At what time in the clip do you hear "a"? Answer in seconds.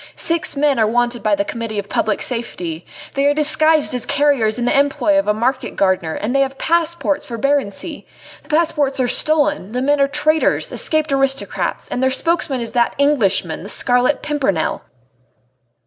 5.27-5.31